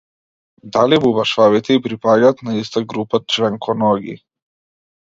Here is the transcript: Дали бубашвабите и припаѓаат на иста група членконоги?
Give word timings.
Дали 0.77 0.97
бубашвабите 1.03 1.77
и 1.81 1.83
припаѓаат 1.89 2.43
на 2.49 2.57
иста 2.63 2.85
група 2.95 3.25
членконоги? 3.37 4.21